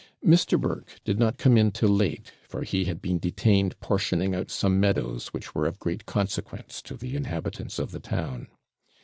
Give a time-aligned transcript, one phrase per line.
[0.25, 0.59] Mr.
[0.59, 4.79] Burke did not come in till late; for he had been detained portioning out some
[4.79, 8.47] meadows, which were of great consequence to the inhabitants of the town.